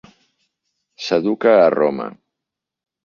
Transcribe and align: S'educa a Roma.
S'educa 1.07 1.53
a 1.59 1.69
Roma. 1.77 2.09